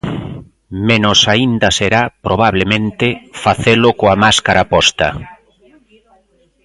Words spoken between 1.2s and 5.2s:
aínda será, probablemente, facelo coa máscara posta.